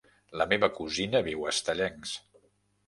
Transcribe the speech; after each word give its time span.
La 0.41 0.47
meva 0.53 0.69
cosina 0.79 1.21
viu 1.29 1.45
a 1.47 1.53
Estellencs. 1.53 2.19